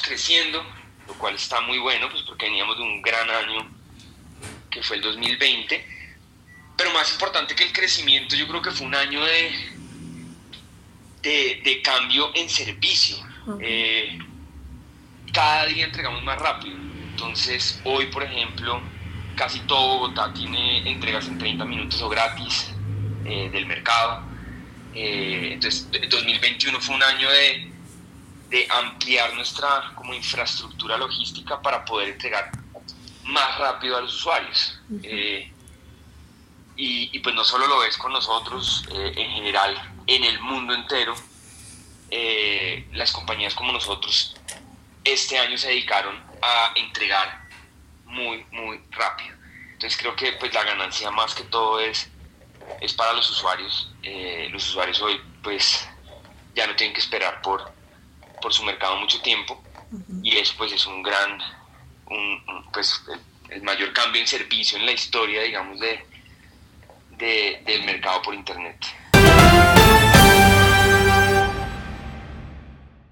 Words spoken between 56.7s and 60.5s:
tienen que esperar por, por su mercado mucho tiempo y